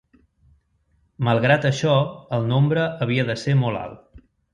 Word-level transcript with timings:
Malgrat 1.27 1.67
això 1.69 1.97
el 2.37 2.47
nombre 2.53 2.87
havia 3.07 3.27
de 3.29 3.37
ser 3.43 3.55
molt 3.61 3.83
alt. 3.83 4.25